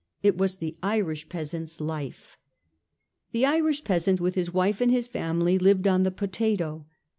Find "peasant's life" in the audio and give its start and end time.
1.29-2.35